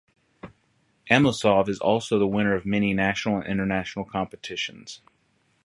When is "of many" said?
2.55-2.91